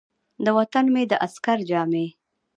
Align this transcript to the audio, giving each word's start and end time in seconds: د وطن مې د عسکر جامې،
د 0.45 0.47
وطن 0.57 0.85
مې 0.93 1.03
د 1.11 1.13
عسکر 1.25 1.57
جامې، 1.69 2.05